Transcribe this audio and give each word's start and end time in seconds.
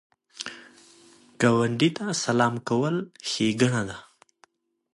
ګاونډي 1.41 1.89
ته 1.97 2.05
سلام 2.23 2.53
کول 2.69 2.95
ښېګڼه 3.29 3.81
ده 3.89 3.97